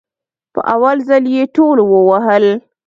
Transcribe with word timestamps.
په 0.53 0.59
اول 0.73 0.97
ځل 1.07 1.23
يي 1.35 1.43
ټول 1.55 1.77
ووهل 1.91 2.45